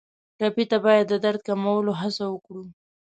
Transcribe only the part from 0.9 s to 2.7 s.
د درد کمولو هڅه وکړو.